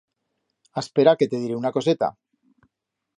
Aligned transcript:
Aspera 0.81 1.13
que 1.19 1.29
te 1.33 1.43
diré 1.43 1.59
una 1.59 1.73
coseta. 1.77 2.09